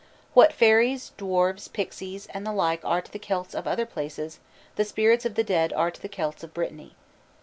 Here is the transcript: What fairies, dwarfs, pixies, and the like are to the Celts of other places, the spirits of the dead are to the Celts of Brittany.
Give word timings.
What 0.33 0.51
fairies, 0.51 1.11
dwarfs, 1.15 1.67
pixies, 1.67 2.25
and 2.33 2.43
the 2.43 2.51
like 2.51 2.83
are 2.83 3.01
to 3.03 3.11
the 3.11 3.19
Celts 3.19 3.53
of 3.53 3.67
other 3.67 3.85
places, 3.85 4.39
the 4.75 4.83
spirits 4.83 5.25
of 5.27 5.35
the 5.35 5.43
dead 5.43 5.71
are 5.73 5.91
to 5.91 6.01
the 6.01 6.09
Celts 6.09 6.43
of 6.43 6.55
Brittany. 6.55 6.95